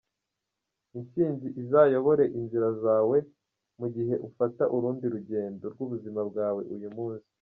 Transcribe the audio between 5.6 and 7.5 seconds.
rw’ubuzima bwawe uyu munsi.